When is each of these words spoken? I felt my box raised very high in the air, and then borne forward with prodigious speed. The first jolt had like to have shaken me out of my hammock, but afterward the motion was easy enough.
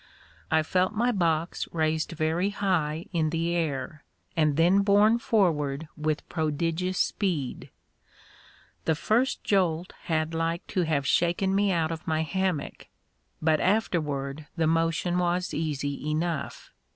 I 0.49 0.63
felt 0.63 0.93
my 0.93 1.11
box 1.11 1.67
raised 1.71 2.13
very 2.13 2.49
high 2.49 3.05
in 3.13 3.29
the 3.29 3.53
air, 3.53 4.03
and 4.35 4.57
then 4.57 4.79
borne 4.79 5.19
forward 5.19 5.87
with 5.95 6.27
prodigious 6.27 6.97
speed. 6.97 7.69
The 8.85 8.95
first 8.95 9.43
jolt 9.43 9.93
had 10.05 10.33
like 10.33 10.65
to 10.73 10.81
have 10.85 11.05
shaken 11.05 11.53
me 11.53 11.71
out 11.71 11.91
of 11.91 12.07
my 12.07 12.23
hammock, 12.23 12.87
but 13.43 13.59
afterward 13.59 14.47
the 14.57 14.65
motion 14.65 15.19
was 15.19 15.53
easy 15.53 16.09
enough. 16.09 16.71